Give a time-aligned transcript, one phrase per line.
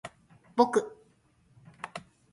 [0.55, 0.97] ぼく